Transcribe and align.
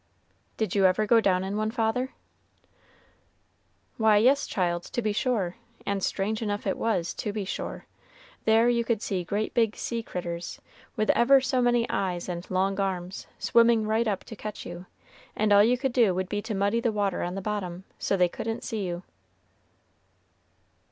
"Did 0.57 0.73
you 0.73 0.85
ever 0.87 1.05
go 1.05 1.21
down 1.21 1.43
in 1.43 1.57
one, 1.57 1.69
father?" 1.69 2.15
"Why, 3.97 4.17
yes, 4.17 4.47
child, 4.47 4.81
to 4.85 4.99
be 4.99 5.13
sure; 5.13 5.57
and 5.85 6.01
strange 6.01 6.41
enough 6.41 6.65
it 6.65 6.75
was, 6.75 7.13
to 7.13 7.31
be 7.31 7.45
sure. 7.45 7.85
There 8.45 8.67
you 8.67 8.83
could 8.83 9.03
see 9.03 9.23
great 9.23 9.53
big 9.53 9.75
sea 9.75 10.01
critters, 10.01 10.59
with 10.95 11.11
ever 11.11 11.39
so 11.39 11.61
many 11.61 11.87
eyes 11.87 12.27
and 12.27 12.49
long 12.49 12.79
arms, 12.79 13.27
swimming 13.37 13.85
right 13.85 14.07
up 14.07 14.23
to 14.23 14.35
catch 14.35 14.65
you, 14.65 14.87
and 15.35 15.53
all 15.53 15.63
you 15.63 15.77
could 15.77 15.93
do 15.93 16.15
would 16.15 16.29
be 16.29 16.41
to 16.41 16.55
muddy 16.55 16.79
the 16.79 16.91
water 16.91 17.21
on 17.21 17.35
the 17.35 17.39
bottom, 17.39 17.83
so 17.99 18.17
they 18.17 18.27
couldn't 18.27 18.63
see 18.63 18.87
you." 18.87 19.03